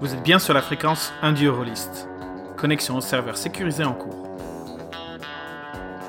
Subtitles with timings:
[0.00, 2.08] Vous êtes bien sur la fréquence Indie Rollist.
[2.56, 4.26] Connexion au serveur sécurisé en cours.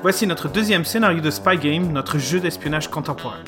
[0.00, 3.44] Voici notre deuxième scénario de Spy Game, notre jeu d'espionnage contemporain.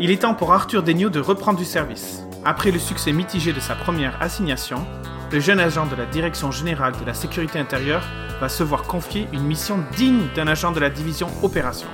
[0.00, 2.22] Il est temps pour Arthur Degnaud de reprendre du service.
[2.46, 4.86] Après le succès mitigé de sa première assignation,
[5.30, 8.08] le jeune agent de la Direction générale de la sécurité intérieure
[8.40, 11.88] va se voir confier une mission digne d'un agent de la division Opération.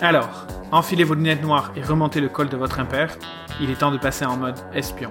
[0.00, 3.14] Alors, enfilez vos lunettes noires et remontez le col de votre impair,
[3.60, 5.10] il est temps de passer en mode espion.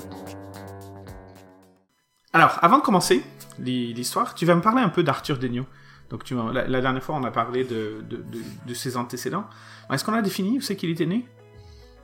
[2.35, 3.23] Alors, avant de commencer
[3.59, 5.65] l'histoire, tu vas me parler un peu d'Arthur Degnaud.
[6.09, 9.45] Donc, tu la, la, dernière fois, on a parlé de, de, de, de ses antécédents.
[9.89, 11.25] Est-ce qu'on a défini où c'est qu'il était né?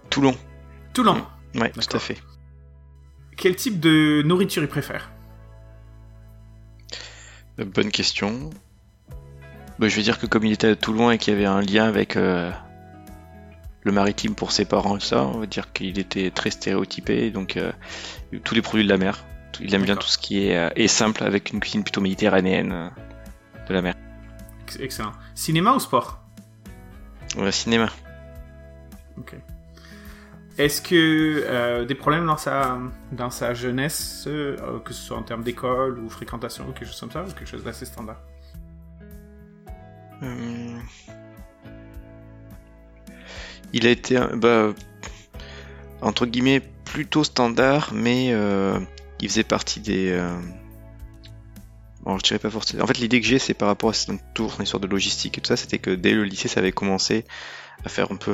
[0.09, 0.34] Toulon.
[0.94, 1.21] Toulon
[1.55, 2.17] Oui, tout à fait.
[3.35, 5.12] Quel type de nourriture il préfère?
[7.59, 8.52] Euh, Bonne question.
[9.79, 11.59] Bah, je vais dire que comme il était à Toulon et qu'il y avait un
[11.59, 12.49] lien avec euh,
[13.84, 17.57] le maritime pour ses parents et ça, on va dire qu'il était très stéréotypé, donc
[17.57, 17.73] euh,
[18.45, 19.26] tous les produits de la mer.
[19.60, 22.71] Il aime bien tout ce qui est, euh, est simple avec une cuisine plutôt méditerranéenne
[22.71, 22.90] euh,
[23.68, 23.96] de la mer.
[24.63, 25.12] Ex- Excellent.
[25.35, 26.20] Cinéma ou sport?
[27.38, 27.90] Ouais, cinéma.
[29.18, 29.35] Ok.
[30.58, 32.77] Est-ce que euh, des problèmes dans sa,
[33.12, 36.99] dans sa jeunesse, euh, que ce soit en termes d'école ou fréquentation ou quelque chose
[36.99, 38.20] comme ça, ou quelque chose d'assez standard?
[40.24, 40.77] Euh,
[43.74, 44.74] Il a été, euh, bah,
[46.02, 48.77] entre guillemets, plutôt standard, mais euh,
[49.22, 50.10] il faisait partie des.
[50.12, 50.38] euh,
[52.04, 52.84] Bon, je dirais pas forcément.
[52.84, 55.38] En fait, l'idée que j'ai, c'est par rapport à son tour, son histoire de logistique
[55.38, 57.26] et tout ça, c'était que dès le lycée, ça avait commencé
[57.86, 58.34] à faire un peu.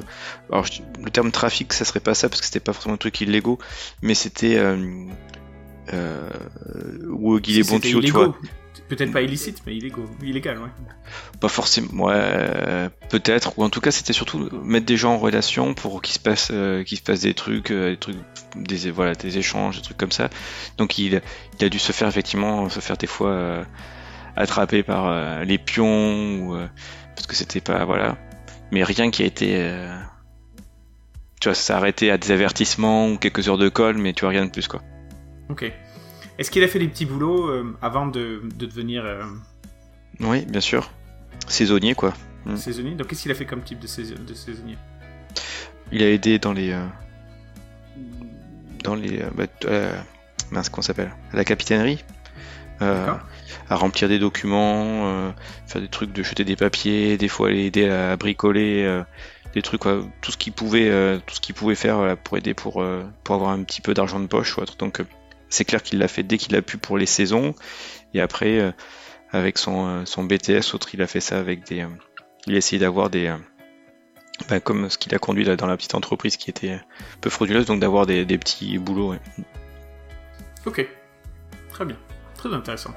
[0.50, 2.98] Alors, je- le terme trafic, ça serait pas ça parce que c'était pas forcément un
[2.98, 3.60] truc illégaux,
[4.02, 4.56] mais c'était.
[4.58, 5.06] Euh,
[5.94, 6.30] euh,
[7.64, 8.38] Si bon tuyau, tu vois.
[8.88, 10.10] Peut-être pas illicite, mais illégaux.
[10.24, 10.70] illégal, ouais.
[11.42, 15.18] Pas forcément, ouais, euh, peut-être, ou en tout cas c'était surtout mettre des gens en
[15.18, 18.18] relation pour qu'il se passe, euh, qu'il se passe des trucs, euh, des trucs,
[18.56, 20.30] des voilà, des échanges, des trucs comme ça.
[20.78, 21.22] Donc il,
[21.60, 23.64] il a dû se faire effectivement, se faire des fois euh,
[24.38, 26.58] attraper par les pions ou
[27.16, 28.18] parce que c'était pas voilà,
[28.72, 29.82] mais rien qui a été,
[31.42, 34.46] tu vois, arrêté à des avertissements ou quelques heures de colle, mais tu vois rien
[34.46, 34.82] de plus quoi.
[35.50, 35.72] Ok.
[36.38, 39.24] Est-ce qu'il a fait des petits boulots euh, avant de, de devenir euh,
[40.20, 40.92] Oui, bien sûr,
[41.48, 42.14] saisonnier quoi.
[42.46, 42.56] Mm.
[42.58, 42.96] saisonnier?
[42.96, 44.78] Donc qu'est-ce qu'il a fait comme type de, saison- de saisonnier?
[45.92, 46.72] Il a aidé dans les.
[46.72, 46.86] euh,
[48.84, 49.24] dans les.
[49.36, 49.46] bah,
[50.52, 51.12] mince, ça s'appelle?
[51.34, 52.04] La capitainerie.
[52.80, 53.20] D'accord.
[53.70, 55.34] à remplir des documents,
[55.66, 59.02] faire des trucs de jeter des papiers, des fois aller aider à bricoler,
[59.56, 62.38] des trucs, quoi, tout ce qu'il pouvait, euh, tout ce qu'il pouvait faire voilà, pour
[62.38, 64.78] aider pour, euh, pour avoir un petit peu d'argent de poche ou autre.
[64.78, 65.06] Donc euh,
[65.50, 67.56] c'est clair qu'il l'a fait dès qu'il a pu pour les saisons.
[68.14, 68.72] Et après, euh,
[69.32, 71.82] avec son, euh, BTS, autre, il a fait ça avec des.
[71.82, 71.90] euh,
[72.46, 73.34] il a essayé d'avoir des.
[74.50, 76.80] bah, comme ce qu'il a conduit dans la petite entreprise qui était
[77.22, 79.16] peu frauduleuse, donc d'avoir des, petits boulots.
[80.66, 80.88] Ok.
[81.72, 81.98] Très bien.
[82.36, 82.94] Très intéressant.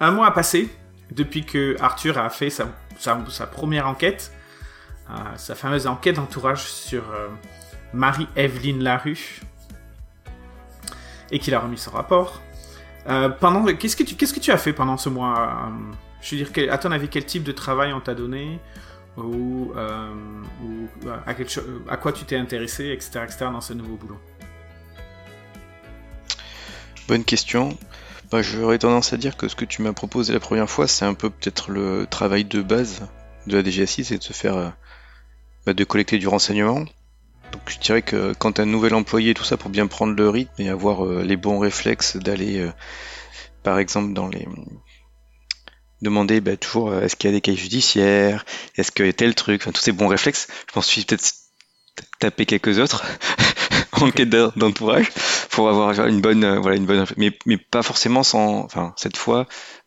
[0.00, 0.68] Un mois a passé
[1.10, 2.66] depuis que Arthur a fait sa,
[3.46, 4.32] première enquête,
[5.36, 7.04] sa fameuse enquête d'entourage sur
[7.94, 9.40] Marie-Evelyne Larue,
[11.30, 12.40] et qu'il a remis son rapport.
[13.08, 16.70] Euh, pendant, qu'est-ce que tu, as fait pendant ce mois euh, Je veux dire, quel-
[16.70, 18.58] à ton avis, quel type de travail on t'a donné
[19.16, 20.12] ou, euh,
[21.88, 24.18] à, quoi tu t'es intéressé, etc., etc., dans ce nouveau boulot?
[27.08, 27.78] Bonne question.
[28.30, 31.04] Bah, j'aurais tendance à dire que ce que tu m'as proposé la première fois, c'est
[31.04, 33.08] un peu peut-être le travail de base
[33.46, 34.74] de la DGSI, c'est de se faire,
[35.64, 36.84] bah, de collecter du renseignement.
[37.68, 40.68] Je dirais que quand un nouvel employé, tout ça pour bien prendre le rythme et
[40.68, 42.72] avoir euh, les bons réflexes d'aller, euh,
[43.62, 44.46] par exemple, dans les
[46.02, 48.44] demander bah, toujours euh, est-ce qu'il y a des cas judiciaires,
[48.76, 50.46] est-ce a tel truc, enfin tous ces bons réflexes.
[50.70, 51.32] Je m'en suis peut-être
[52.20, 53.04] tapé quelques autres
[53.92, 55.10] en quête d'en- d'entourage
[55.50, 59.46] pour avoir une bonne voilà une bonne mais pas forcément sans enfin cette fois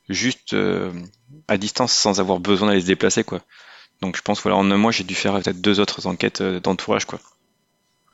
[0.09, 0.55] juste
[1.47, 3.41] à distance sans avoir besoin d'aller se déplacer quoi
[4.01, 7.05] donc je pense voilà en un mois j'ai dû faire peut-être deux autres enquêtes d'entourage
[7.05, 7.19] quoi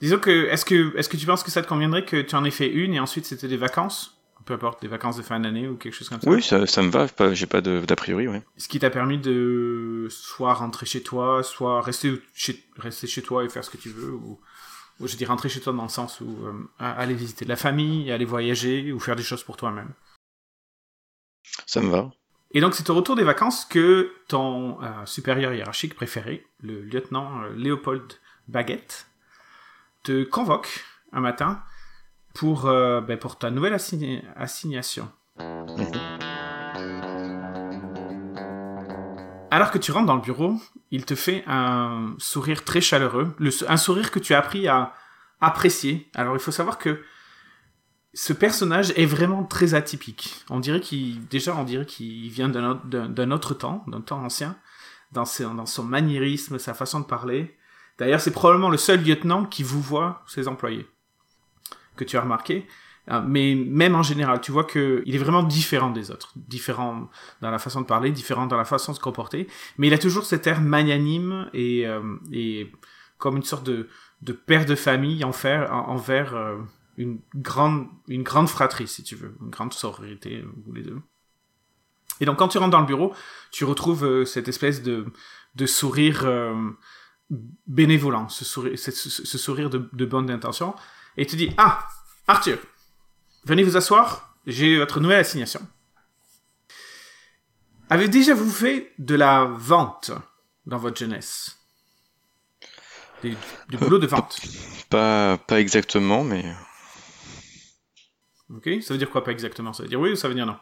[0.02, 2.44] Disons que, est-ce que, est-ce que tu penses que ça te conviendrait que tu en
[2.44, 4.12] aies fait une et ensuite c'était des vacances?
[4.46, 6.30] Peu importe, des vacances de fin d'année ou quelque chose comme ça.
[6.30, 10.06] oui ça, ça me va j'ai pas d'a priori ouais Ce qui t'a permis de
[10.12, 13.90] soit rentrer chez toi, soit rester chez, rester chez toi et faire ce que tu
[13.90, 14.40] veux, ou,
[15.00, 18.12] ou je dis rentrer chez toi dans le sens où euh, aller visiter la famille,
[18.12, 19.94] aller voyager ou faire des choses pour toi-même.
[21.66, 22.12] ça me va
[22.52, 27.42] Et donc c'est au retour des vacances que ton euh, supérieur hiérarchique préféré, le lieutenant
[27.42, 28.14] euh, Léopold
[28.48, 29.08] Baguette,
[30.06, 31.62] te convoque un matin
[32.36, 35.12] pour, euh, ben, pour ta nouvelle assign- assignation.
[39.52, 40.56] Alors que tu rentres dans le bureau,
[40.92, 44.94] il te fait un sourire très chaleureux, le, un sourire que tu as appris à
[45.40, 46.10] apprécier.
[46.14, 47.02] Alors il faut savoir que
[48.14, 50.44] ce personnage est vraiment très atypique.
[50.50, 54.56] On dirait qu'il, déjà, on dirait qu'il vient d'un autre, temps, d'un temps ancien,
[55.12, 57.58] dans, ses- dans son maniérisme, sa façon de parler.
[57.98, 60.86] D'ailleurs, c'est probablement le seul lieutenant qui vous voit ses employés,
[61.96, 62.68] que tu as remarqué.
[63.12, 67.08] Euh, Mais même en général, tu vois que il est vraiment différent des autres, différent
[67.42, 69.48] dans la façon de parler, différent dans la façon de se comporter.
[69.78, 72.02] Mais il a toujours cet air magnanime et, euh,
[72.32, 72.72] et
[73.18, 73.88] comme une sorte de,
[74.24, 76.58] de père de famille envers, en- envers euh,
[76.98, 81.00] une grande, une grande fratrie, si tu veux, une grande sororité, vous les deux.
[82.22, 83.14] Et donc, quand tu rentres dans le bureau,
[83.52, 85.06] tu retrouves euh, cette espèce de,
[85.56, 86.24] de sourire
[87.32, 87.36] euh,
[87.68, 90.76] bénévolent, ce sourire, ce, ce- ce sourire de, de bonne intention,
[91.18, 91.88] et tu dis Ah,
[92.28, 92.58] Arthur,
[93.46, 95.66] venez vous asseoir, j'ai votre nouvelle assignation.
[97.90, 100.12] Avez déjà vous fait de la vente
[100.66, 101.58] dans votre jeunesse?
[103.24, 104.40] Du boulot de vente?
[104.90, 106.46] Pas, pas exactement, mais
[108.54, 109.74] Ok Ça veut dire quoi pas exactement?
[109.74, 110.58] Ça veut dire oui ou ça veut dire non?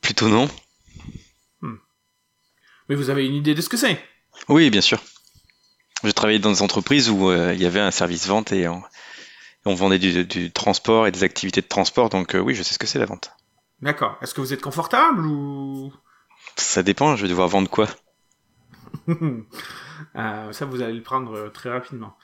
[0.00, 0.48] Plutôt non.
[2.88, 4.02] Mais vous avez une idée de ce que c'est?
[4.48, 4.98] Oui, bien sûr.
[6.04, 8.82] J'ai travaillé dans des entreprises où euh, il y avait un service vente et on,
[9.64, 12.74] on vendait du, du transport et des activités de transport, donc euh, oui, je sais
[12.74, 13.32] ce que c'est la vente.
[13.82, 14.16] D'accord.
[14.22, 15.92] Est-ce que vous êtes confortable ou?
[16.56, 17.88] Ça dépend, je vais devoir vendre quoi?
[20.14, 22.16] Euh, Ça, vous allez le prendre très rapidement.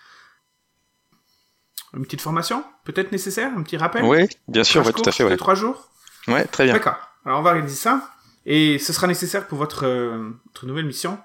[1.93, 4.05] Une petite formation Peut-être nécessaire Un petit rappel?
[4.05, 5.37] Oui, bien sûr, ouais, tout à fait, ouais.
[5.37, 5.91] trois jours?
[6.29, 6.73] Ouais, très bien.
[6.75, 6.97] D'accord.
[7.25, 8.11] Alors on va organiser ça.
[8.47, 9.87] Et ce sera nécessaire pour votre,
[10.47, 11.19] votre nouvelle mission.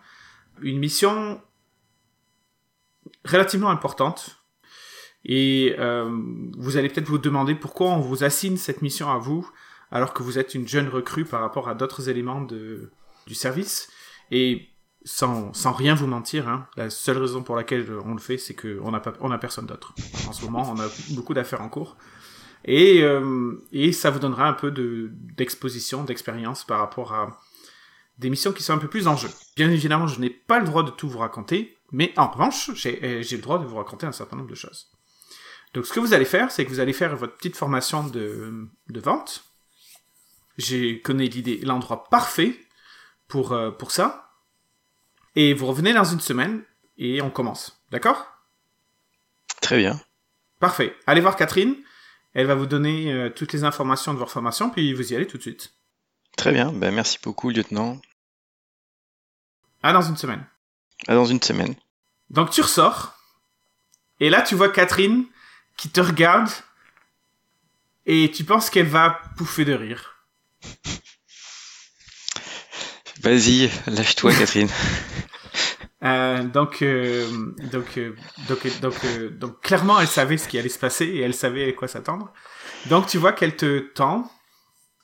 [0.62, 1.40] Une mission
[3.26, 4.38] relativement importante.
[5.26, 6.10] Et euh,
[6.58, 9.50] vous allez peut-être vous demander pourquoi on vous assigne cette mission à vous
[9.92, 12.92] alors que vous êtes une jeune recrue par rapport à d'autres éléments de,
[13.28, 13.90] du service.
[14.32, 14.70] Et
[15.04, 18.54] sans, sans rien vous mentir, hein, la seule raison pour laquelle on le fait, c'est
[18.54, 19.94] qu'on n'a personne d'autre.
[20.28, 21.98] En ce moment, on a beaucoup d'affaires en cours.
[22.66, 27.40] Et, euh, et ça vous donnera un peu de- d'exposition, d'expérience par rapport à
[28.19, 29.30] des missions qui sont un peu plus en jeu.
[29.56, 33.04] Bien évidemment, je n'ai pas le droit de tout vous raconter, mais en revanche, j'ai
[33.04, 34.92] euh, j'ai le droit de vous raconter un certain nombre de choses.
[35.74, 38.68] Donc ce que vous allez faire, c'est que vous allez faire votre petite formation de,
[38.89, 39.45] de vente.
[40.57, 42.60] J'ai connais l'idée, l'endroit parfait
[43.27, 44.31] pour, euh, pour ça.
[45.36, 46.63] Et vous revenez dans une semaine
[46.98, 47.81] et on commence.
[47.92, 48.25] D'accord?
[49.62, 50.01] Très bien.
[50.60, 50.95] Parfait.
[51.07, 51.75] Allez voir Catherine.
[52.33, 55.27] Elle va vous donner euh, toutes les informations de votre formation, puis vous y allez
[55.27, 55.74] tout de suite.
[56.36, 56.72] Très bien.
[56.72, 58.00] Ben, merci beaucoup, lieutenant.
[59.84, 60.46] À dans une semaine.
[61.08, 61.76] À dans une semaine.
[62.30, 63.16] Donc tu ressors,
[64.20, 65.26] et là tu vois Catherine
[65.78, 66.50] qui te regarde,
[68.06, 70.16] et tu penses qu'elle va pouffer de rire.
[73.22, 74.70] Vas-y, lâche-toi, Catherine.
[76.02, 77.28] Euh, donc, euh,
[77.74, 78.16] donc, euh,
[78.48, 81.34] donc, euh, donc, euh, donc, clairement, elle savait ce qui allait se passer et elle
[81.34, 82.32] savait à quoi s'attendre.
[82.86, 84.32] Donc, tu vois qu'elle te tend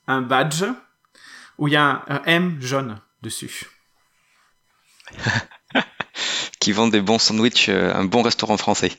[0.08, 0.64] un badge
[1.58, 3.66] où il y a un, un M jaune dessus.
[6.60, 8.92] Qui vend des bons sandwichs, euh, un bon restaurant français.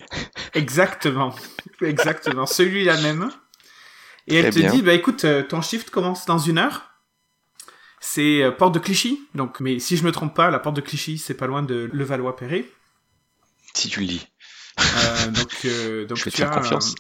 [0.55, 1.35] Exactement,
[1.83, 3.31] exactement, celui-là même.
[4.29, 4.71] Et elle te bien.
[4.71, 6.91] dit, bah écoute, euh, ton shift commence dans une heure.
[8.01, 10.81] C'est euh, porte de Clichy, donc, mais si je me trompe pas, la porte de
[10.81, 12.67] Clichy, c'est pas loin de Levallois-Perret.
[13.75, 14.27] Si tu le dis.
[14.79, 16.95] Euh, donc, euh, donc Je vais te tu faire as, confiance.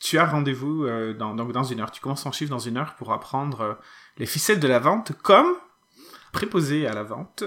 [0.00, 0.86] tu as rendez-vous
[1.18, 1.90] dans, donc dans une heure.
[1.90, 3.78] Tu commences ton chiffre dans une heure pour apprendre
[4.18, 5.52] les ficelles de la vente comme
[6.38, 7.42] préposé à la vente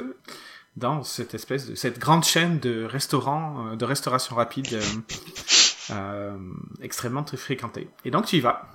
[0.75, 4.81] dans cette espèce de cette grande chaîne de restaurants euh, de restauration rapide euh,
[5.91, 6.37] euh,
[6.81, 7.87] extrêmement très fréquentée.
[8.03, 8.67] Et donc tu y vas.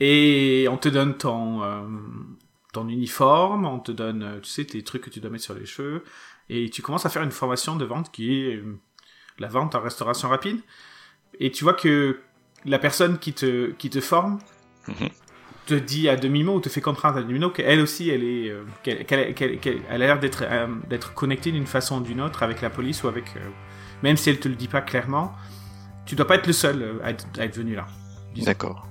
[0.00, 1.62] Et on te donne ton
[2.72, 5.66] ton uniforme, on te donne tu sais tes trucs que tu dois mettre sur les
[5.66, 6.02] cheveux
[6.48, 8.60] et tu commences à faire une formation de vente qui est
[9.38, 10.60] la vente en restauration rapide.
[11.38, 12.18] Et tu vois que
[12.64, 14.40] la personne qui te, qui te forme
[14.88, 15.10] Mhm.
[15.70, 18.64] Te dit à demi-mot ou te fait comprendre à demi-mot qu'elle aussi, elle est, euh,
[18.82, 22.20] qu'elle, qu'elle- qu'elle- qu'elle- elle a l'air d'être, euh, d'être connectée d'une façon ou d'une
[22.20, 23.40] autre avec la police ou avec, euh,
[24.02, 25.32] même si elle te le dit pas clairement,
[26.06, 27.86] tu dois pas être le seul à être, à être venu là.
[28.34, 28.46] disons.
[28.46, 28.86] D'accord.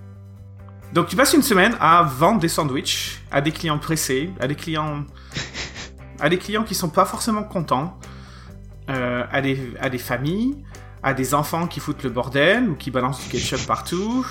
[0.94, 4.56] Donc tu passes une semaine à vendre des sandwichs à des clients pressés, à des
[4.56, 5.06] clients,
[6.20, 7.98] à des clients qui sont pas forcément contents,
[8.88, 10.56] à des à des familles,
[11.04, 14.26] à des enfants qui foutent le bordel ou qui balancent du ketchup partout,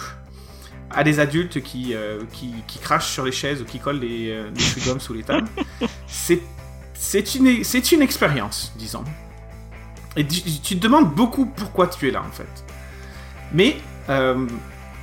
[0.90, 4.30] à des adultes qui euh, qui, qui crachent sur les chaises ou qui collent les
[4.30, 5.48] euh, des chewing-gums sous les tables.
[6.06, 6.40] C'est
[6.94, 9.04] c'est une c'est une expérience, disons.
[10.16, 12.64] Et tu, tu te demandes beaucoup pourquoi tu es là en fait.
[13.52, 13.76] Mais
[14.08, 14.46] euh,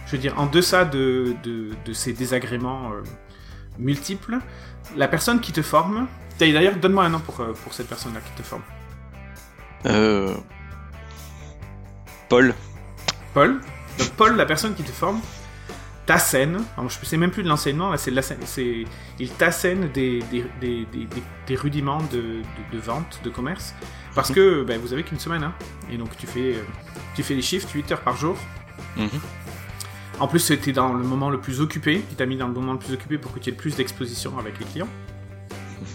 [0.06, 3.02] je veux dire, en deçà de, de, de ces désagréments euh,
[3.80, 4.40] multiples,
[4.96, 8.46] la personne qui te forme, d'ailleurs, donne-moi un nom pour, pour cette personne-là qui te
[8.46, 8.62] forme.
[9.86, 10.36] Euh...
[12.30, 12.54] Paul.
[13.34, 13.60] Paul.
[13.98, 15.22] Donc, Paul, la personne qui te forme,
[16.06, 18.86] t'assène, alors je sais même plus de l'enseignement, là c'est de la c'est
[19.20, 22.42] il t'assène des, des, des, des, des- des rudiments de, de,
[22.74, 23.74] de vente, de commerce,
[24.14, 25.54] parce que ben, vous avez qu'une semaine, hein,
[25.92, 26.64] et donc tu fais, euh,
[27.16, 28.38] tu fais des shifts 8 heures par jour.
[28.98, 29.10] Mhm.
[30.20, 32.74] En plus, c'était dans le moment le plus occupé, il t'a mis dans le moment
[32.74, 34.88] le plus occupé pour que tu aies le plus d'exposition avec les clients.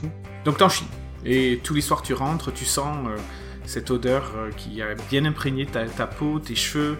[0.02, 0.10] Mhm.
[0.44, 0.86] Donc t'en chies.
[1.24, 3.16] Et tous les soirs tu rentres, tu sens euh,
[3.64, 6.98] cette odeur euh, qui a bien imprégné ta, ta peau, tes cheveux,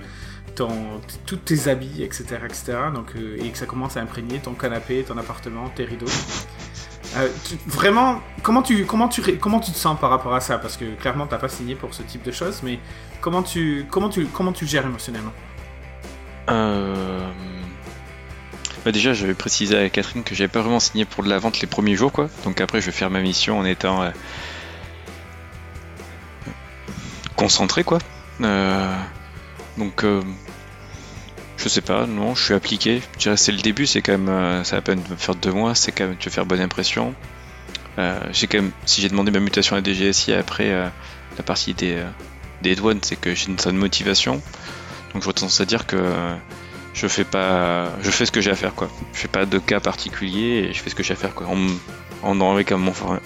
[0.55, 0.69] ton,
[1.27, 2.25] tous tes habits, etc.
[2.45, 2.79] etc.
[2.95, 6.07] Donc, euh, et que ça commence à imprégner ton canapé, ton appartement, tes rideaux.
[7.17, 7.29] Euh,
[7.67, 10.59] vraiment, comment tu, comment, tu, comment tu te sens par rapport à ça?
[10.59, 12.79] Parce que clairement, t'as pas signé pour ce type de choses, mais
[13.21, 15.33] comment tu, comment tu, comment tu gères émotionnellement?
[16.51, 17.31] Euh...
[18.85, 21.61] Bah déjà, j'avais précisé à Catherine que j'avais pas vraiment signé pour de la vente
[21.61, 22.29] les premiers jours, quoi.
[22.45, 24.11] Donc après, je vais faire ma mission en étant euh,
[27.37, 27.99] concentré, quoi.
[29.81, 30.23] Donc, euh,
[31.57, 33.01] je sais pas, non, je suis appliqué.
[33.15, 35.53] Je dirais c'est le début, c'est quand même, euh, ça va pas me faire deux
[35.53, 37.15] mois, c'est quand même, tu veux faire bonne impression.
[37.99, 41.97] Euh, j'ai quand même, si j'ai demandé ma mutation à DGSI après la partie des,
[42.61, 44.43] des douanes, c'est que j'ai une certaine motivation.
[45.15, 45.97] Donc j'aurais tendance à dire que
[46.93, 48.91] je fais pas, je fais ce que j'ai à faire quoi.
[49.15, 51.47] Je fais pas de cas particulier et je fais ce que j'ai à faire quoi.
[52.23, 53.19] En, en, avec mon fort,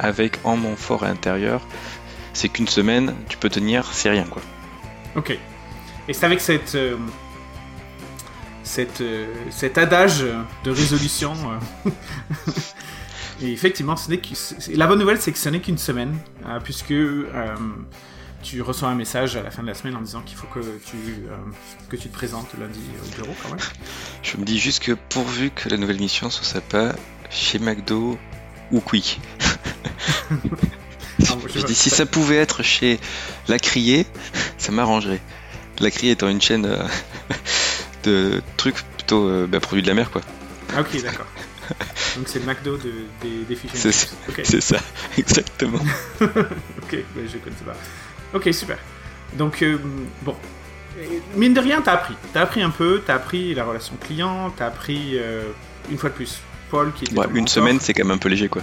[0.00, 1.60] avec en mon fort intérieur,
[2.32, 4.40] c'est qu'une semaine, tu peux tenir, c'est rien quoi.
[5.16, 5.38] Ok.
[6.08, 6.96] Et c'est avec cette, euh,
[8.62, 10.24] cette, euh, cet adage
[10.64, 11.34] de résolution.
[11.86, 11.90] euh,
[13.42, 16.16] et effectivement, ce n'est que, c'est- la bonne nouvelle, c'est que ce n'est qu'une semaine,
[16.64, 16.94] puisque
[18.42, 20.60] tu reçois un message à la fin de la semaine en disant qu'il faut que
[20.60, 20.96] tu,
[21.28, 21.36] euh,
[21.88, 23.58] que tu te présentes lundi au bureau quand même.
[24.22, 26.94] Je me dis juste que pourvu que la nouvelle mission soit pas
[27.30, 28.16] chez McDo
[28.70, 29.20] ou Quick.
[31.18, 33.00] Je Je dis si ça pouvait être chez
[33.48, 34.06] La Criée,
[34.58, 35.20] ça m'arrangerait.
[35.80, 36.82] La Criée étant une chaîne euh,
[38.04, 40.22] de trucs plutôt euh, bah, produits de la mer quoi.
[40.74, 41.26] Ah, ok, d'accord.
[42.16, 42.92] Donc c'est le McDo de,
[43.22, 44.78] des, des fish C'est ça,
[45.18, 45.80] exactement.
[46.20, 47.76] ok, mais je connaissais pas.
[48.34, 48.78] Ok, super.
[49.34, 49.78] Donc, euh,
[50.22, 50.34] bon.
[51.34, 52.14] Mine de rien, t'as appris.
[52.32, 55.18] T'as appris un peu, t'as appris la relation client, t'as appris,
[55.90, 56.38] une fois de plus,
[56.70, 57.48] Paul qui était Ouais, une mentor.
[57.50, 58.62] semaine c'est quand même un peu léger quoi.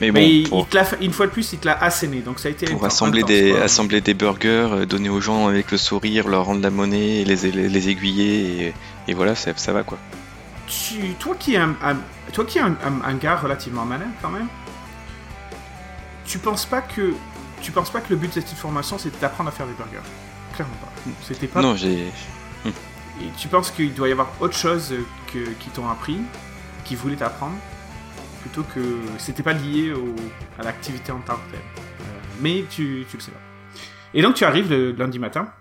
[0.00, 2.20] Mais bon, Mais il- pour, il te une fois de plus, il te l'a asséné,
[2.20, 3.62] donc ça a été pour assembler, des, quoi.
[3.62, 7.34] assembler des burgers, euh, donner aux gens avec le sourire, leur rendre la monnaie, les,
[7.50, 8.74] les, les aiguiller, et,
[9.08, 9.98] et voilà, ça, ça va quoi.
[10.68, 11.96] Tu- toi qui es un, un-
[12.32, 14.46] toi qui es un, un- un gars relativement malin quand même,
[16.26, 17.14] tu penses pas que
[17.62, 20.06] tu penses pas que le but de cette formation c'est d'apprendre à faire des burgers?
[20.54, 21.10] Clairement pas.
[21.26, 21.60] C'était pas.
[21.62, 22.06] Non, j'ai.
[23.20, 24.94] Et tu penses qu'il doit y avoir autre chose
[25.32, 26.18] que qui t'ont appris,
[26.84, 27.56] qui voulaient t'apprendre,
[28.40, 30.14] plutôt que c'était pas lié au,
[30.58, 31.60] à l'activité en tant que telle.
[31.60, 32.04] Euh,
[32.40, 33.38] mais tu, tu le sais pas.
[34.14, 35.52] Et donc tu arrives le lundi matin.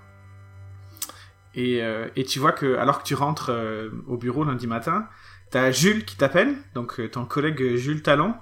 [1.55, 5.07] Et, euh, et tu vois que alors que tu rentres euh, au bureau lundi matin,
[5.49, 8.35] t'as Jules qui t'appelle, donc euh, ton collègue Jules Talon,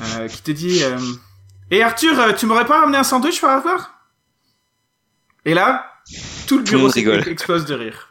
[0.00, 0.98] euh, qui te dit euh,
[1.70, 3.92] Et Arthur, euh, tu m'aurais pas ramené un sandwich par hasard
[5.44, 5.92] Et là,
[6.46, 7.28] tout le bureau rigole.
[7.28, 8.10] explose de rire.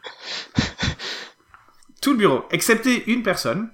[2.00, 3.70] tout le bureau, excepté une personne.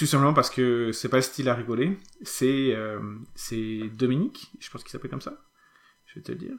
[0.00, 1.98] Tout simplement parce que c'est pas le style à rigoler.
[2.22, 2.98] C'est euh,
[3.34, 5.34] c'est Dominique, je pense qu'il s'appelle comme ça.
[6.06, 6.54] Je vais te le dire.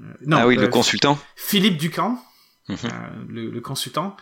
[0.00, 1.18] Euh, non, ah oui, le euh, consultant.
[1.36, 2.18] Philippe Ducamp,
[2.70, 3.26] Mhm.
[3.28, 4.16] le, le consultant,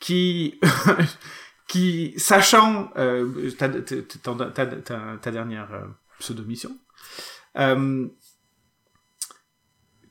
[0.00, 0.58] qui,
[1.68, 5.86] qui sachant euh, ta, ta, ta, ta- ta- ta dernière euh,
[6.18, 6.76] pseudo-mission,
[7.58, 8.08] euh,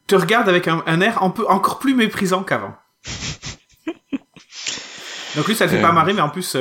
[0.08, 2.78] te regarde avec un, un air un peu encore plus méprisant qu'avant.
[5.36, 6.56] Donc lui, ça le fait pas marrer, mais en plus,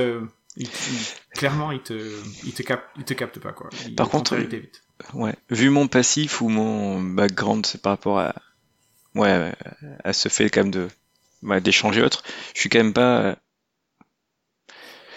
[0.56, 1.92] il- il- clairement, il te,
[2.44, 3.68] il te capte, il te capte pas quoi.
[3.86, 4.36] Il- Par contre.
[5.12, 5.34] Ouais.
[5.50, 8.34] Vu mon passif ou mon background, c'est par rapport à.
[9.14, 9.52] Ouais,
[10.04, 10.88] à ce fait quand même de.
[11.60, 12.22] d'échanger autre,
[12.54, 13.36] je suis quand même pas.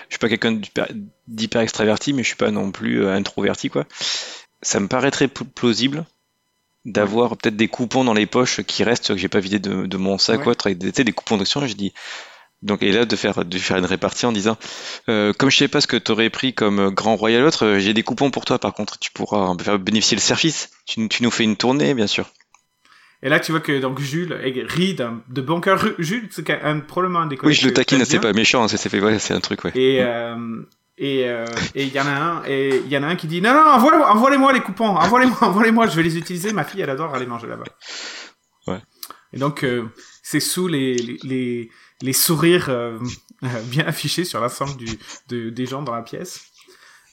[0.10, 0.60] Je suis pas quelqu'un
[1.28, 3.86] d'hyper extraverti, mais je suis pas non plus euh, introverti, quoi.
[4.62, 6.06] Ça me paraît très pl- plausible
[6.86, 9.98] d'avoir peut-être des coupons dans les poches qui restent, que j'ai pas vidé de, de
[9.98, 10.56] mon sac Ouais.
[10.64, 11.94] avec des, des coupons d'action, je dis.
[12.64, 14.58] Donc, et là, de faire, de faire une répartie en disant,
[15.10, 17.80] euh, comme je sais pas ce que t'aurais pris comme euh, grand royal autre, euh,
[17.80, 20.72] j'ai des coupons pour toi, par contre, tu pourras faire bénéficier le service.
[20.88, 22.26] Tu, tu nous fais une tournée, bien sûr.
[23.24, 24.34] Et là, tu vois que donc Jules
[24.68, 25.84] rit d'un- de bon cœur.
[26.00, 28.94] Jules, c'est un, probablement un des Oui, je le taquine, c'est pas méchant, hein, c'est
[29.02, 29.72] ouais, un truc, ouais.
[29.76, 30.36] Et euh,
[31.00, 31.46] et euh,
[31.76, 33.54] et il y en a un et il y en a un qui dit non
[33.54, 37.14] non envoie- envoie-les-moi les coupons envoie-les-moi envoie-les-moi je vais les utiliser ma fille elle adore
[37.14, 37.66] aller manger là-bas.
[38.68, 38.80] Ouais.
[39.34, 39.84] Et donc euh,
[40.24, 41.70] c'est sous les les les,
[42.02, 43.00] les sourires euh,
[43.44, 44.74] euh, bien affichés sur l'ensemble
[45.30, 46.42] de, des gens dans la pièce.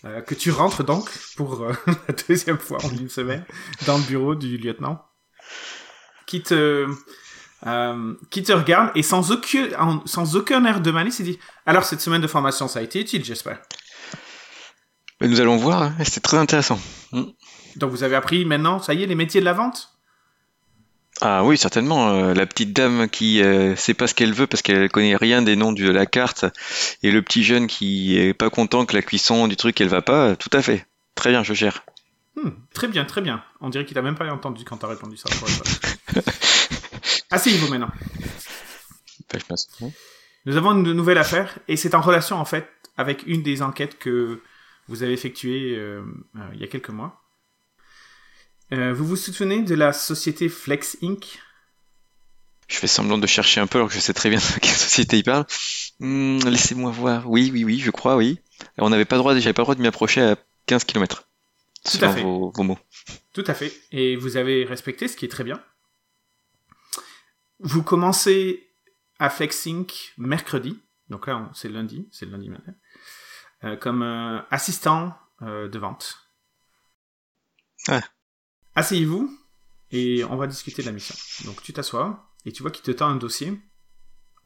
[0.05, 1.73] euh, que tu rentres donc pour euh,
[2.09, 3.45] la deuxième fois en une semaine
[3.87, 5.03] dans le bureau du lieutenant
[6.27, 6.87] qui te
[7.67, 11.85] euh, qui te regarde et sans aucun, sans aucun air de malice, il dit Alors,
[11.85, 13.59] cette semaine de formation, ça a été utile, j'espère.
[15.23, 16.79] Nous allons voir, hein, c'était très intéressant.
[17.77, 19.94] Donc, vous avez appris maintenant, ça y est, les métiers de la vente
[21.21, 22.11] Ah oui, certainement.
[22.11, 25.43] euh, la petite dame qui euh, sait pas ce qu'elle veut parce qu'elle connaît rien
[25.43, 26.45] des noms de la carte
[27.03, 30.03] et le petit jeune qui est pas content que la cuisson du truc elle va
[30.03, 30.87] pas, tout à fait.
[31.15, 31.85] Très bien, je gère.
[32.37, 33.45] Hmm, Très bien, très bien.
[33.61, 35.29] On dirait qu'il t'a même pas entendu quand t'as répondu ça.
[35.39, 35.63] pour être
[36.15, 36.27] honnête.
[37.31, 37.91] Asseyez-vous maintenant.
[39.33, 39.69] Bah, je passe.
[40.47, 43.99] Nous avons une nouvelle affaire et c'est en relation en fait avec une des enquêtes
[43.99, 44.43] que
[44.89, 46.03] vous avez effectuées euh,
[46.37, 47.24] euh, il y a quelques mois.
[48.73, 51.39] Euh, vous vous souvenez de la société Flex Inc?
[52.69, 54.71] Je fais semblant de chercher un peu alors que je sais très bien de quelle
[54.75, 55.47] société il parle.
[56.01, 57.29] Hmm, Laissez-moi voir.
[57.31, 58.41] Oui, oui, oui, je crois, oui.
[58.79, 61.29] On n'avait pas le droit, j'avais pas le droit de m'y approcher à 15 km.
[61.85, 62.23] Tout à fait.
[62.23, 62.79] vos, vos mots.
[63.35, 63.73] Tout à fait.
[63.93, 65.63] Et vous avez respecté, ce qui est très bien.
[67.61, 68.71] Vous commencez
[69.19, 70.15] à Flex Inc.
[70.17, 70.81] mercredi.
[71.11, 72.73] Donc là, c'est lundi, c'est le lundi matin.
[73.65, 76.19] euh, comme euh, assistant euh, de vente.
[77.89, 78.01] Ouais.
[78.75, 79.39] Asseyez-vous
[79.91, 81.15] et on va discuter de la mission.
[81.47, 83.59] Donc tu t'assois et tu vois qu'il te tend un dossier.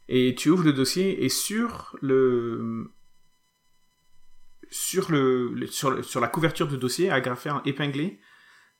[0.08, 2.92] Et tu ouvres le dossier et sur le
[4.70, 8.20] sur le, sur, la couverture du dossier agrafé en épinglé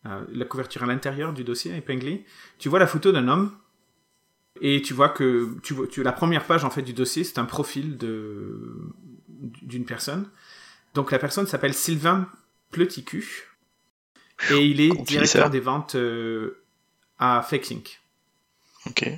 [0.07, 2.25] euh, la couverture à l'intérieur du dossier épinglé,
[2.59, 3.57] tu vois la photo d'un homme
[4.61, 7.38] et tu vois que tu vois, tu, la première page en fait du dossier, c'est
[7.38, 10.31] un profil d'une personne.
[10.95, 12.28] Donc la personne s'appelle Sylvain
[12.71, 13.49] Pleticu
[14.50, 16.62] et il est directeur des ventes euh,
[17.18, 18.00] à Flexink.
[18.87, 19.09] Ok.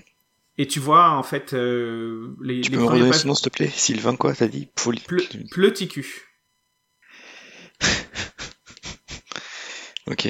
[0.59, 3.35] Et tu vois en fait euh, les, Tu les peux me redonner pages son nom,
[3.35, 3.71] s'il te plaît?
[3.75, 6.27] Sylvain, quoi, t'as dit Poli- Ple- Pleticu.
[10.07, 10.29] Ok.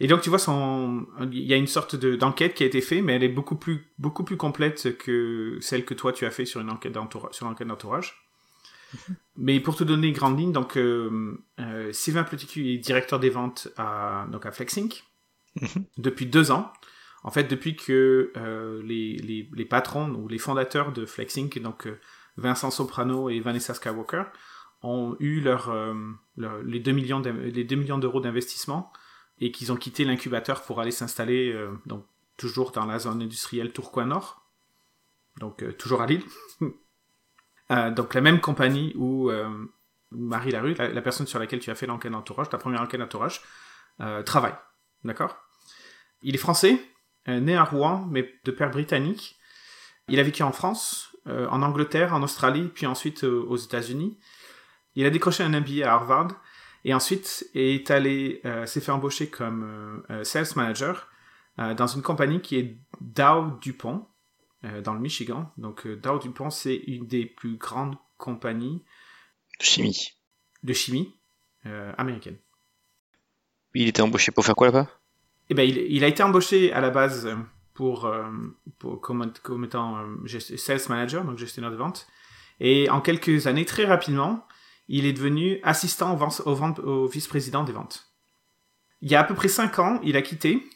[0.00, 2.80] Et donc tu vois son, il y a une sorte de d'enquête qui a été
[2.80, 6.30] faite, mais elle est beaucoup plus beaucoup plus complète que celle que toi tu as
[6.30, 8.23] fait sur une enquête d'entourage, sur l'enquête d'entourage.
[9.36, 13.30] Mais pour te donner une grande ligne, donc euh, euh, Sylvain Pleticu est directeur des
[13.30, 15.04] ventes à donc à Flexink
[15.60, 15.84] Mhm.
[15.98, 16.72] depuis deux ans.
[17.22, 21.88] En fait, depuis que euh, les, les, les patrons ou les fondateurs de Flexink, donc
[22.36, 24.24] Vincent Soprano et Vanessa Skywalker,
[24.82, 25.72] ont eu leur,
[26.36, 28.92] leur- les 2 millions d'in- les 2 millions d'euros d'investissement
[29.40, 32.04] et qu'ils ont quitté l'incubateur pour aller s'installer donc
[32.36, 34.44] toujours dans la zone industrielle Tourcoing Nord,
[35.38, 36.24] donc toujours à Lille.
[37.70, 39.48] Euh, donc la même compagnie où euh,
[40.10, 43.00] Marie Larue, la, la personne sur laquelle tu as fait l'enquête d'entourage, ta première enquête
[43.00, 43.42] d'entourage,
[44.00, 44.54] euh, travaille.
[45.04, 45.36] D'accord?
[46.22, 46.80] Il est français,
[47.28, 49.36] euh, né à Rouen, mais de père britannique.
[50.08, 54.18] Il a vécu en France, euh, en Angleterre, en Australie, puis ensuite aux États-Unis.
[54.94, 56.28] Il a décroché un MBA à Harvard
[56.84, 61.08] et ensuite est allé, s'est fait embaucher comme sales manager
[61.56, 64.06] dans une compagnie qui est Dow DuPont
[64.82, 65.50] dans le Michigan.
[65.58, 68.82] Donc euh, Dow DuPont c'est une des plus grandes compagnies
[69.60, 70.12] Chimie.
[70.62, 71.14] de chimie
[71.66, 72.36] euh, américaine.
[73.74, 74.88] Il était embauché pour faire quoi là-bas?
[75.50, 77.34] Eh ben, il, il a été embauché à la base euh,
[77.74, 78.24] pour, euh,
[78.78, 82.06] pour comme, comme étant euh, sales manager, donc gestionnaire de vente.
[82.60, 84.46] Et en quelques années, très rapidement,
[84.88, 88.06] il est devenu assistant au, au, vice-président des ventes.
[89.02, 90.66] Il y a à peu près cinq ans, il a quitté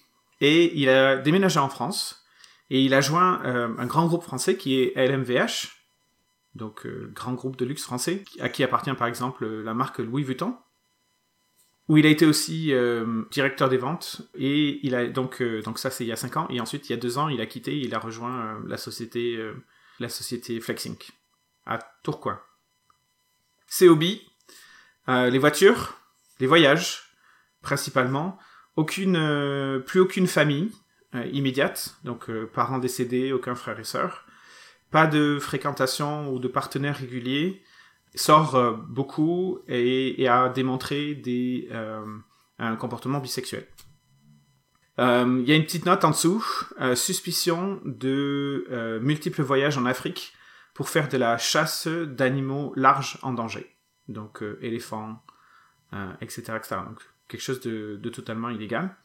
[0.40, 2.24] et il a déménagé en France
[2.70, 5.68] et il a joint euh, un grand groupe français qui est LMVH,
[6.54, 10.22] donc euh, grand groupe de luxe français, à qui appartient par exemple la marque Louis
[10.22, 10.56] Vuitton
[11.88, 14.20] où il a été aussi euh, directeur des ventes.
[14.34, 16.46] Et il a donc euh, donc ça c'est il y a 5 ans.
[16.50, 18.76] Et ensuite il y a deux ans il a quitté il a rejoint euh, la
[18.76, 19.54] société euh,
[19.98, 21.10] la société Flexink
[21.66, 22.38] à Tourcoing.
[23.66, 24.22] Ses hobbies
[25.08, 25.98] euh, les voitures,
[26.40, 27.04] les voyages
[27.62, 28.38] principalement,
[28.76, 30.70] aucune euh, plus aucune famille.
[30.70, 34.24] euh, immédiate donc euh, parents décédés, aucun frère et sœur,
[34.90, 37.62] pas de fréquentation ou de partenaires réguliers
[38.14, 42.04] sort euh, beaucoup et, a démontré des, euh,
[42.58, 43.66] un comportement bisexuel.
[44.98, 46.44] Euh, Il y a une petite note en dessous,
[46.80, 50.32] euh, suspicion de euh, multiples voyages en Afrique
[50.74, 53.76] pour faire de la chasse d'animaux larges en danger.
[54.08, 55.22] Donc euh, éléphants,
[55.92, 56.76] euh, etc., etc.
[56.86, 58.96] Donc quelque chose de totalement illégal.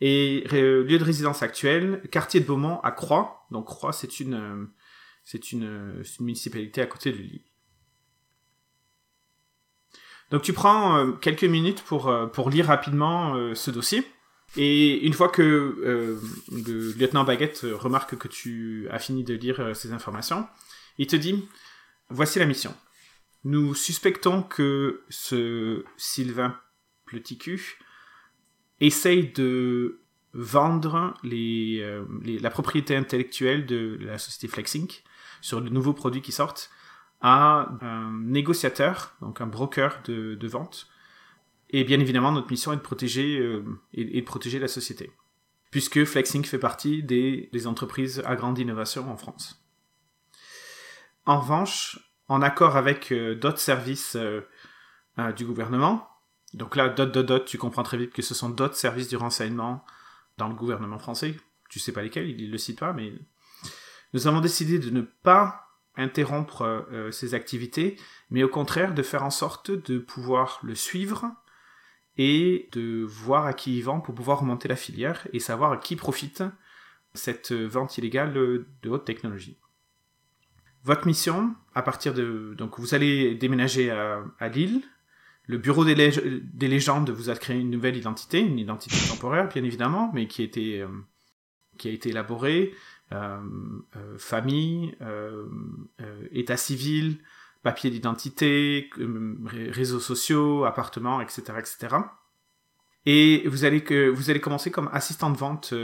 [0.00, 3.46] Et euh, lieu de résidence actuel, quartier de Beaumont à Croix.
[3.50, 4.66] Donc Croix, c'est une, euh, euh,
[5.24, 7.44] c'est une municipalité à côté de Lille.
[10.30, 14.04] Donc tu prends quelques minutes pour, pour lire rapidement ce dossier.
[14.56, 16.18] Et une fois que
[16.50, 20.48] le lieutenant Baguette remarque que tu as fini de lire ces informations,
[20.98, 21.46] il te dit,
[22.08, 22.74] voici la mission.
[23.44, 26.58] Nous suspectons que ce Sylvain
[27.04, 27.78] Pleticu
[28.80, 30.00] essaye de
[30.32, 31.84] vendre les,
[32.40, 35.04] la propriété intellectuelle de la société FlexInc
[35.40, 36.70] sur de nouveaux produits qui sortent
[37.20, 40.88] à un négociateur, donc un broker de, vente.
[41.70, 43.40] Et bien évidemment, notre mission est de protéger,
[43.92, 45.12] et, de protéger la société,
[45.70, 49.64] puisque FlexInc fait partie des, entreprises à grande innovation en France.
[51.26, 54.40] En revanche, en accord avec euh, d'autres services euh,
[55.18, 56.08] euh, du gouvernement,
[56.54, 59.16] donc là, dot, dot, dot, tu comprends très vite que ce sont d'autres services du
[59.16, 59.84] renseignement
[60.38, 61.36] dans le gouvernement français.
[61.68, 63.12] Tu sais pas lesquels, il ne le cite pas, mais
[64.12, 67.96] nous avons décidé de ne pas interrompre ces activités,
[68.30, 71.32] mais au contraire de faire en sorte de pouvoir le suivre
[72.16, 75.76] et de voir à qui il vend pour pouvoir remonter la filière et savoir à
[75.76, 76.42] qui profite
[77.14, 79.58] cette vente illégale de haute technologie.
[80.84, 82.54] Votre mission, à partir de...
[82.58, 84.82] Donc vous allez déménager à, Lille.
[85.46, 89.62] Le bureau des, des, légendes vous a créé une nouvelle identité, une identité temporaire bien
[89.62, 90.88] évidemment, mais qui a été, euh,
[91.76, 92.74] qui a été élaborée.
[93.12, 93.38] Euh,
[93.96, 94.96] euh, famille,
[96.32, 97.18] état civil,
[97.62, 98.88] papier d'identité,
[99.70, 101.96] réseaux sociaux, appartements, etc., etc.
[103.04, 105.74] Et vous allez que vous allez commencer comme assistant de vente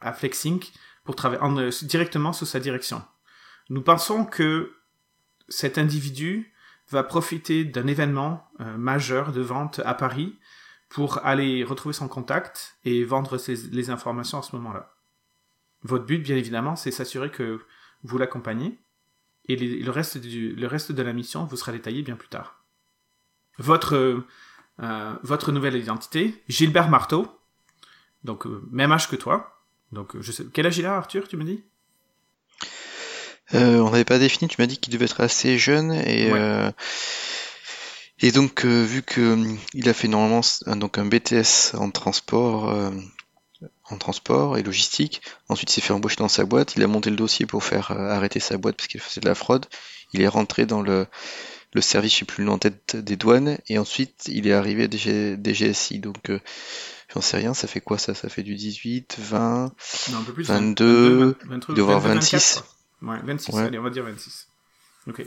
[0.00, 0.72] à Flexinc
[1.04, 3.02] pour travailler directement sous sa direction.
[3.70, 4.74] Nous pensons que
[5.48, 6.52] cet individu
[6.90, 10.38] va profiter d'un événement euh, majeur de vente à Paris
[10.88, 13.36] pour aller retrouver son contact et vendre
[13.72, 14.94] les informations à ce moment-là.
[15.82, 17.60] Votre but, bien évidemment, c'est s'assurer que
[18.02, 18.78] vous l'accompagnez
[19.48, 20.18] et le, reste
[20.92, 22.62] de la mission vous sera détaillé bien plus tard.
[23.58, 24.24] Votre,
[24.80, 27.26] euh, nouvelle identité, Gilbert Marteau,
[28.24, 29.62] donc euh, même âge que toi.
[29.92, 31.64] Donc, je sais, quel âge il a, Arthur, tu me dis?
[33.54, 36.70] Euh, on n'avait pas défini, tu m'as dit qu'il devait être assez jeune et euh,
[38.20, 39.38] et donc euh, vu que
[39.74, 42.92] il a fait normalement donc un BTS en transport
[43.90, 47.10] en transport et logistique, ensuite il s'est fait embaucher dans sa boîte, il a monté
[47.10, 49.66] le dossier pour faire arrêter sa boîte parce qu'il faisait de la fraude,
[50.12, 51.06] il est rentré dans le
[51.74, 54.88] le service, je sais plus en tête des douanes et ensuite il est arrivé à
[54.88, 56.30] DGSI donc
[57.14, 58.14] J'en sais rien, ça fait quoi ça?
[58.14, 59.72] Ça fait du 18, 20,
[60.10, 62.62] non, un peu plus, 22, 22 il 26.
[63.02, 64.48] Ouais, 26, allez, on va dire 26.
[65.08, 65.24] Ok.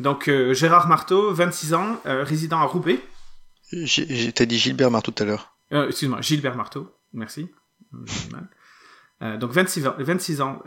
[0.00, 3.00] Donc, euh, Gérard Marteau, 26 ans, euh, résident à Roubaix.
[3.70, 5.54] T'as dit Gilbert Marteau tout à l'heure.
[5.72, 7.50] Euh, excuse-moi, Gilbert Marteau, merci.
[9.20, 10.62] donc, 26 ans, 26 ans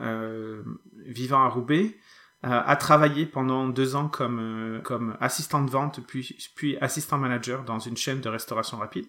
[1.05, 1.97] vivant à Roubaix,
[2.43, 7.79] a travaillé pendant deux ans comme, comme assistant de vente, puis, puis assistant manager dans
[7.79, 9.07] une chaîne de restauration rapide.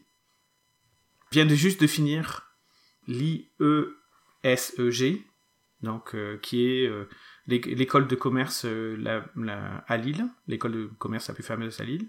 [1.31, 2.57] Vient de juste de finir
[3.07, 3.53] l'IESEG,
[5.83, 6.91] donc, qui est
[7.47, 9.23] l'école de commerce euh,
[9.87, 12.09] à Lille, l'école de commerce la plus fameuse à Lille,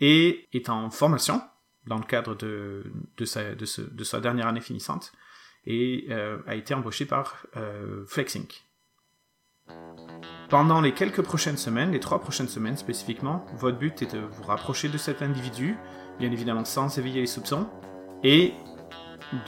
[0.00, 1.40] et est en formation
[1.86, 2.84] dans le cadre de,
[3.24, 5.12] sa, de, sa dernière année finissante,
[5.64, 8.64] et euh, a été embauché par euh, FlexInc.
[10.48, 14.42] Pendant les quelques prochaines semaines, les trois prochaines semaines spécifiquement, votre but est de vous
[14.42, 15.76] rapprocher de cet individu,
[16.18, 17.68] bien évidemment sans éveiller les soupçons,
[18.22, 18.52] et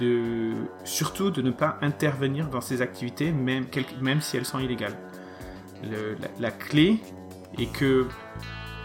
[0.01, 0.53] de
[0.85, 3.67] surtout de ne pas intervenir dans ces activités, même,
[4.01, 4.97] même si elles sont illégales.
[6.39, 7.01] la, clé
[7.59, 8.07] est que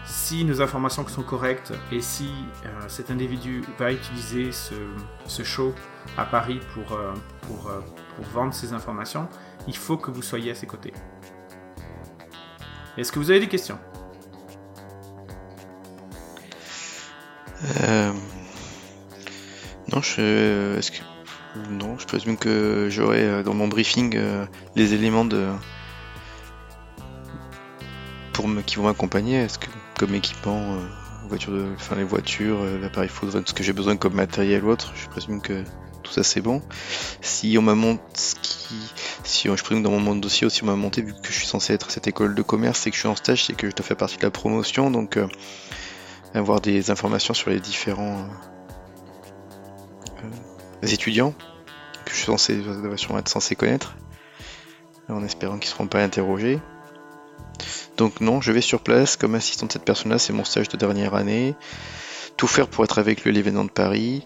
[0.04, 2.30] si nos informations sont correctes et si
[2.64, 5.74] euh, cet individu va utiliser ce, show
[6.16, 7.14] à Paris pour, euh,
[7.50, 7.80] euh,
[8.16, 9.28] pour, vendre ces informations,
[9.68, 10.92] il faut que vous soyez à ses côtés.
[12.96, 13.78] Est-ce que vous avez des questions?
[20.02, 20.78] Je.
[20.78, 20.98] Est-ce que.
[21.68, 25.48] Non, je présume que j'aurai euh, dans mon briefing euh, les éléments de.
[28.32, 29.36] Pour qui vont m'accompagner.
[29.36, 29.66] Est-ce que,
[29.98, 30.78] comme équipement, euh,
[31.28, 31.66] voiture de...
[31.74, 35.40] enfin, les voitures, l'appareil photo, ce que j'ai besoin comme matériel ou autre, je présume
[35.40, 35.64] que
[36.02, 36.62] tout ça c'est bon.
[37.20, 41.12] Si on m'a monté, si je présume dans mon dossier aussi on m'a monté, vu
[41.12, 43.16] que je suis censé être à cette école de commerce et que je suis en
[43.16, 45.18] stage, c'est que je dois faire partie de la promotion, donc
[46.34, 48.26] avoir des informations sur les différents
[50.82, 51.34] étudiants
[52.04, 53.94] que je suis censé, être censé connaître,
[55.08, 56.60] en espérant qu'ils ne seront pas interrogés.
[57.96, 60.76] Donc non, je vais sur place comme assistant de cette personne-là, c'est mon stage de
[60.76, 61.54] dernière année.
[62.36, 64.24] Tout faire pour être avec lui l'événement de Paris,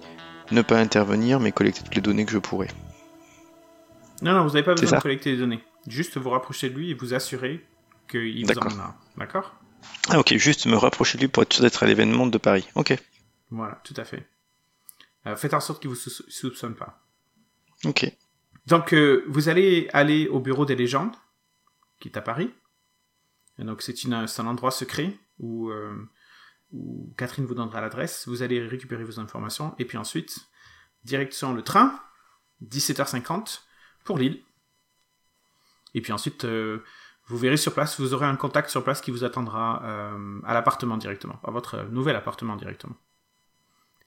[0.52, 2.68] ne pas intervenir, mais collecter toutes les données que je pourrais.
[4.22, 5.60] Non, non, vous n'avez pas besoin de collecter les données.
[5.88, 7.66] Juste vous rapprocher de lui et vous assurer
[8.08, 8.94] qu'il vous en a.
[9.18, 9.54] D'accord?
[10.08, 12.68] Ah ok, juste me rapprocher de lui pour être sûr d'être à l'événement de Paris.
[12.74, 12.96] Ok.
[13.50, 14.26] Voilà, tout à fait.
[15.26, 17.02] Euh, faites en sorte qu'il vous soupçonne pas.
[17.84, 18.10] Ok.
[18.66, 21.14] Donc, euh, vous allez aller au bureau des légendes,
[22.00, 22.52] qui est à Paris.
[23.58, 25.94] Et donc, c'est un endroit secret où, euh,
[26.72, 28.26] où Catherine vous donnera l'adresse.
[28.26, 29.74] Vous allez récupérer vos informations.
[29.78, 30.48] Et puis ensuite,
[31.04, 31.98] direction le train,
[32.62, 33.60] 17h50
[34.04, 34.42] pour Lille.
[35.94, 36.82] Et puis ensuite, euh,
[37.26, 40.54] vous verrez sur place, vous aurez un contact sur place qui vous attendra euh, à
[40.54, 42.96] l'appartement directement, à votre nouvel appartement directement.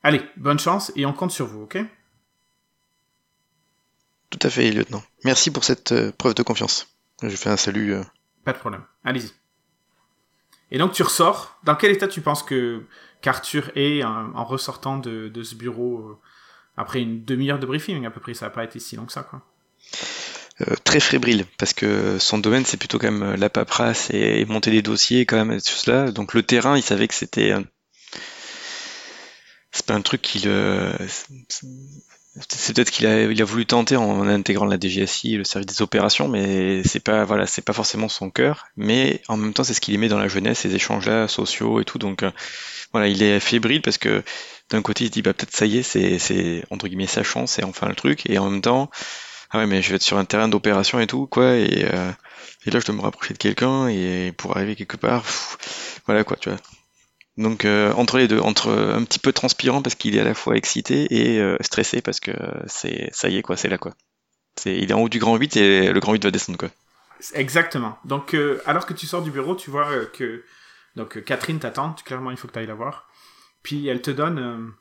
[0.04, 1.78] Allez, bonne chance et on compte sur vous, ok?
[4.30, 5.04] Tout à fait, lieutenant.
[5.24, 6.88] Merci pour cette euh, preuve de confiance.
[7.24, 7.94] Je fais un salut.
[7.94, 8.04] euh,
[8.44, 8.84] Pas de problème.
[9.04, 9.32] Allez-y.
[10.72, 11.58] Et donc tu ressors.
[11.64, 12.84] Dans quel état tu penses que
[13.22, 16.18] qu'Arthur est en, en ressortant de, de ce bureau euh,
[16.76, 18.34] après une demi-heure de briefing à peu près?
[18.34, 19.42] Ça n'a pas été si long que ça, quoi.
[20.62, 24.46] euh, très fébrile parce que son domaine c'est plutôt quand même la paperasse et, et
[24.46, 26.12] monter des dossiers quand même tout cela.
[26.12, 27.54] Donc le terrain, il savait que c'était
[29.78, 30.94] c'est pas un truc qu'il euh,
[32.50, 36.84] c'est- peut-être qu'il a voulu tenter en intégrant la DGSI, le service des opérations, mais
[36.84, 38.68] c'est pas voilà, c'est pas forcément son cœur.
[38.78, 41.80] Mais en même temps, c'est ce qu'il aimait dans la jeunesse, ces échanges là sociaux
[41.82, 41.98] et tout.
[41.98, 42.32] Donc euh,
[42.94, 44.24] voilà, il est fébrile parce que
[44.70, 47.24] d'un côté, il se dit bah peut-être ça y est, c'est c'est entre guillemets sa
[47.24, 48.90] chance, c'est enfin le truc, et en même temps
[49.52, 52.12] ah ouais, mais je vais être sur un terrain d'opération et tout, quoi, et, euh,
[52.68, 55.24] là, je dois me rapprocher de quelqu'un, et pour arriver quelque part,
[56.08, 56.60] voilà, quoi, tu vois.
[57.38, 60.34] Donc, euh, entre les deux, entre un petit peu transpirant parce qu'il est à la
[60.34, 62.32] fois excité et euh, stressé parce que
[62.66, 63.94] c'est, ça y est, quoi, c'est là, quoi.
[64.66, 66.70] Il est en haut du grand 8 et le grand 8 va descendre, quoi.
[67.34, 68.00] Exactement.
[68.06, 70.44] Donc, euh, alors que tu sors du bureau, tu vois que
[71.20, 71.94] Catherine t'attend.
[72.06, 73.08] Clairement, il faut que tu ailles la voir.
[73.62, 74.74] Puis elle te donne,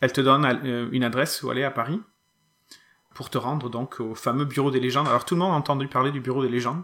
[0.00, 2.00] elle te donne une adresse où aller à Paris
[3.14, 5.08] pour te rendre donc au fameux bureau des légendes.
[5.08, 6.82] Alors tout le monde a entendu parler du bureau des légendes.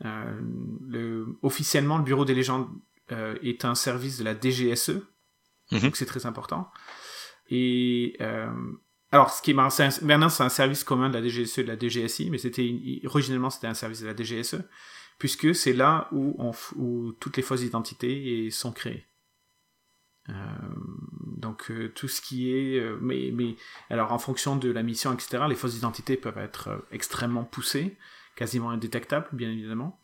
[0.00, 2.68] Le, officiellement, le bureau des légendes
[3.42, 5.02] est un service de la DGSE,
[5.70, 5.80] Mhm.
[5.80, 6.70] donc c'est très important.
[7.48, 8.50] Et euh,
[9.10, 11.58] alors, ce qui est marrant, c'est un- maintenant c'est un service commun de la DGSE
[11.58, 14.62] et de la DGSI, mais c'était originellement c'était un service de la DGSE,
[15.18, 19.06] puisque c'est là où, on, f- où toutes les fausses identités sont créées.
[20.28, 20.32] Euh,
[21.36, 23.56] donc euh, tout ce qui est, euh, mais, mais
[23.90, 27.96] alors en fonction de la mission, etc., les fausses identités peuvent être euh, extrêmement poussées,
[28.36, 29.98] quasiment indétectables, bien évidemment.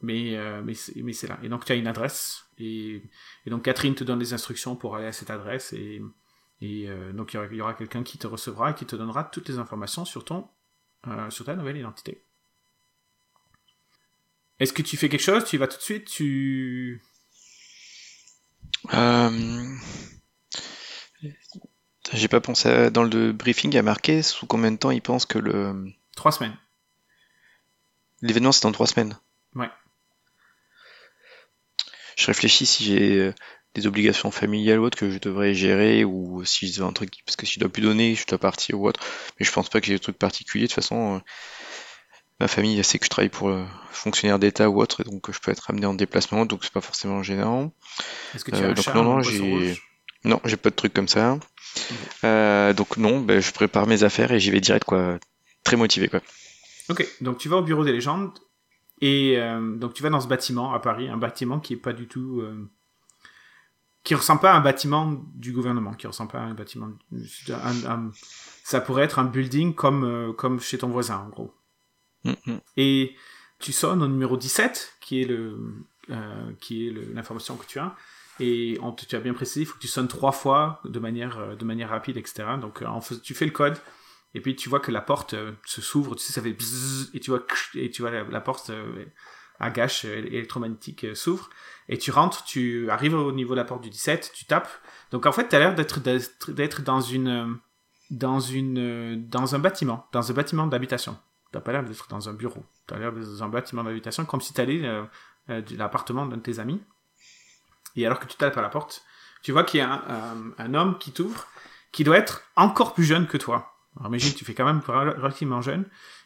[0.00, 1.38] Mais euh, mais c'est mais c'est là.
[1.42, 3.02] Et donc tu as une adresse et,
[3.44, 6.00] et donc Catherine te donne les instructions pour aller à cette adresse et
[6.60, 8.86] et euh, donc il y aura, il y aura quelqu'un qui te recevra et qui
[8.86, 10.48] te donnera toutes les informations sur ton
[11.08, 12.22] euh, sur ta nouvelle identité.
[14.60, 15.44] Est-ce que tu fais quelque chose?
[15.44, 16.04] Tu y vas tout de suite?
[16.06, 17.02] Tu
[22.12, 25.26] J'ai pas pensé à- dans le briefing à marquer sous combien de temps il pense
[25.26, 26.56] que le trois semaines.
[28.22, 29.16] l'événement c'est dans trois semaines.
[29.54, 29.70] Ouais.
[32.18, 33.32] Je réfléchis si j'ai euh,
[33.74, 37.36] des obligations familiales ou autres que je devrais gérer ou si j'ai un truc parce
[37.36, 39.00] que si je dois plus donner, je dois partir ou autre.
[39.38, 40.64] Mais je pense pas que j'ai des trucs particuliers.
[40.64, 41.18] De toute façon, euh,
[42.40, 45.38] ma famille sait que je travaille pour euh, fonctionnaire d'État ou autre, et donc je
[45.38, 47.72] peux être amené en déplacement, donc c'est pas forcément gênant.
[48.34, 49.82] Est-ce que tu as donc non, j'ai- rouge?
[50.24, 51.38] Non, j'ai pas de trucs comme ça.
[52.24, 55.18] Euh, donc non, ben, je prépare mes affaires et j'y vais direct quoi.
[55.62, 56.20] Très motivé quoi.
[56.88, 58.32] Ok, donc tu vas au bureau des légendes
[59.00, 61.92] et euh, donc tu vas dans ce bâtiment à Paris, un bâtiment qui est pas
[61.92, 62.68] du tout, euh,
[64.04, 66.88] qui ressemble pas à un bâtiment du gouvernement, qui ressemble pas à un bâtiment,
[67.50, 68.10] un- un-
[68.64, 71.54] ça pourrait être un building comme euh, comme chez ton voisin en gros.
[72.24, 72.58] Mm, mm.
[72.76, 73.16] Et
[73.58, 75.58] tu sonnes au numéro 17, qui est le,
[76.60, 77.94] qui est l'information que tu as.
[78.40, 81.56] Et on tu as bien précisé, il faut que tu sonnes trois fois de manière,
[81.56, 82.56] de manière rapide, etc.
[82.60, 83.76] Donc en tu fais le code,
[84.34, 87.10] et puis tu vois que la porte euh, se s'ouvre, tu sais, ça fait bzzz,
[87.14, 87.40] et tu vois,
[87.74, 89.04] et tu vois la, porte euh,
[89.58, 91.50] à gâche euh, électromagnétique s'ouvre,
[91.88, 94.68] et tu rentres, tu arrives au niveau de la porte du 17, tu tapes.
[95.10, 96.00] Donc en fait, tu as l'air d'être,
[96.50, 97.58] d'être dans une,
[98.10, 101.18] dans une, dans un bâtiment, dans un bâtiment d'habitation.
[101.50, 102.62] T'as pas l'air d'être dans un bureau.
[102.86, 105.04] T'as l'air d'être dans un bâtiment d'habitation, comme si t'allais euh,
[105.48, 106.82] de l'appartement d'un de tes amis.
[107.96, 109.02] Et alors que tu tapes à la porte,
[109.42, 111.46] tu vois qu'il y a un- un homme qui t'ouvre,
[111.90, 113.77] qui doit être encore plus jeune que toi.
[113.98, 115.84] Alors imagine, tu fais quand même relativement jeune.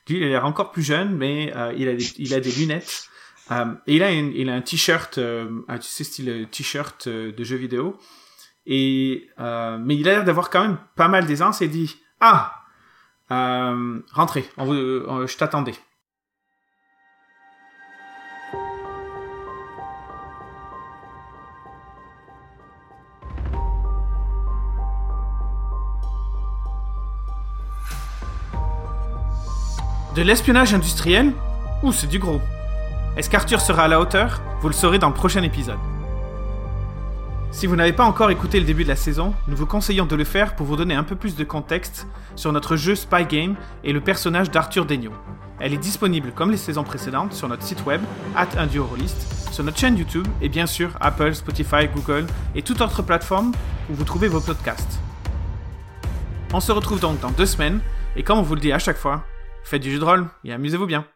[0.09, 2.53] Lui, il a l'air encore plus jeune, mais euh, il, a des, il a des
[2.53, 3.09] lunettes.
[3.51, 7.33] Euh, et il a, une- il a un t-shirt, euh, tu sais, style t-shirt euh,
[7.33, 7.97] de jeu vidéo.
[8.67, 12.55] Et, euh, mais il a l'air d'avoir quand même pas mal d'aisance et dit Ah
[13.31, 15.75] euh, Rentrez, on euh, je t'attendais.
[30.15, 31.33] De l'espionnage industriel
[31.83, 32.43] Ouh, c'est du gros?
[33.17, 34.43] Est-ce qu'Arthur sera à la hauteur?
[34.61, 35.79] Vous le saurez dans le prochain épisode.
[37.51, 40.15] Si vous n'avez pas encore écouté le début de la saison, nous vous conseillons de
[40.15, 43.55] le faire pour vous donner un peu plus de contexte sur notre jeu Spy Game
[43.85, 45.15] et le personnage d'Arthur Degnaud.
[45.61, 48.03] Elle est disponible comme les saisons précédentes sur notre site web,
[48.37, 48.49] at
[49.51, 53.53] sur notre chaîne YouTube et bien sûr Apple, Spotify, Google et toute autre plateforme
[53.89, 55.01] où vous trouvez vos podcasts.
[56.53, 57.81] On se retrouve donc dans deux semaines,
[58.15, 59.25] et comme on vous le dit à chaque fois,
[59.65, 61.07] faites du jeu de rôle et amusez-vous bien.